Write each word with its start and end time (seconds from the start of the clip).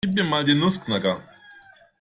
Gib 0.03 0.15
mir 0.15 0.23
mal 0.23 0.43
den 0.43 0.57
Nussknacker. 0.57 1.21